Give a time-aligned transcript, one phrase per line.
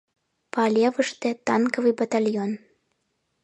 [0.53, 2.51] Палевыште— танковый батальон.